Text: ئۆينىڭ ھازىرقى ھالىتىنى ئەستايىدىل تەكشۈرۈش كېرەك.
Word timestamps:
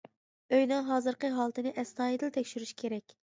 ئۆينىڭ 0.55 0.81
ھازىرقى 0.87 1.29
ھالىتىنى 1.35 1.75
ئەستايىدىل 1.83 2.35
تەكشۈرۈش 2.39 2.73
كېرەك. 2.83 3.15